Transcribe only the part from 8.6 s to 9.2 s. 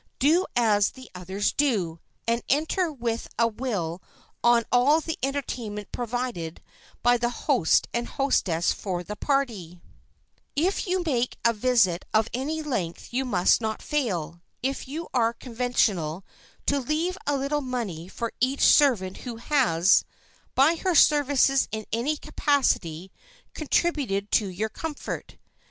for the